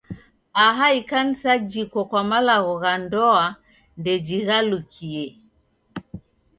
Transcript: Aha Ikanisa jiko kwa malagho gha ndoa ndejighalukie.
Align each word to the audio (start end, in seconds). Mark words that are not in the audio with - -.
Aha 0.63 0.87
Ikanisa 0.99 1.51
jiko 1.71 1.99
kwa 2.09 2.21
malagho 2.29 2.73
gha 2.81 2.93
ndoa 3.03 3.45
ndejighalukie. 3.99 5.25